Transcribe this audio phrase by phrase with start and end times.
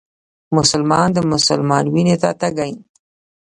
[0.55, 2.73] مسلمان د مسلمان وينو ته تږی